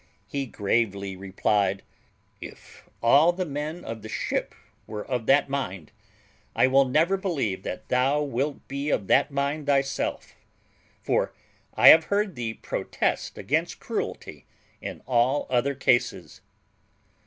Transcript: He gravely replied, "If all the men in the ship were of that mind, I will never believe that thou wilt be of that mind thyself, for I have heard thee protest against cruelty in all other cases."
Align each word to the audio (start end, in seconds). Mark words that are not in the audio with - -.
He 0.25 0.47
gravely 0.47 1.15
replied, 1.15 1.83
"If 2.41 2.89
all 3.03 3.31
the 3.31 3.45
men 3.45 3.85
in 3.85 4.01
the 4.01 4.09
ship 4.09 4.55
were 4.87 5.05
of 5.05 5.27
that 5.27 5.47
mind, 5.47 5.91
I 6.55 6.65
will 6.65 6.85
never 6.85 7.17
believe 7.17 7.61
that 7.61 7.87
thou 7.87 8.23
wilt 8.23 8.67
be 8.67 8.89
of 8.89 9.05
that 9.09 9.29
mind 9.29 9.67
thyself, 9.67 10.33
for 11.03 11.35
I 11.75 11.89
have 11.89 12.05
heard 12.05 12.33
thee 12.35 12.55
protest 12.55 13.37
against 13.37 13.79
cruelty 13.79 14.47
in 14.81 15.03
all 15.05 15.45
other 15.51 15.75
cases." 15.75 16.41